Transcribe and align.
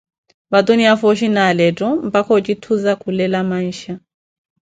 vatuniya 0.51 0.93
fooshi 0.99 1.27
na 1.35 1.41
alettho, 1.49 1.89
mpakha 1.95 2.31
ojithuza 2.37 2.91
kulela 3.01 3.39
mansha. 3.49 3.93